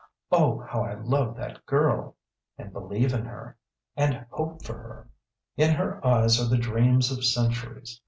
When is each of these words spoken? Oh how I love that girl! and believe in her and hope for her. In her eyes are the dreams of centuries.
Oh 0.31 0.57
how 0.57 0.81
I 0.83 0.95
love 0.95 1.35
that 1.37 1.63
girl! 1.67 2.15
and 2.57 2.73
believe 2.73 3.13
in 3.13 3.23
her 3.25 3.55
and 3.95 4.25
hope 4.31 4.63
for 4.63 4.73
her. 4.73 5.07
In 5.57 5.75
her 5.75 6.03
eyes 6.03 6.41
are 6.41 6.47
the 6.49 6.57
dreams 6.57 7.11
of 7.11 7.23
centuries. 7.23 7.99